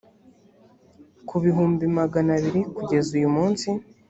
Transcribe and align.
ku 1.27 1.35
bihumbi 1.43 1.83
magana 1.97 2.29
abiri 2.37 2.61
kugeza 2.75 3.09
uyumunsi 3.17 3.69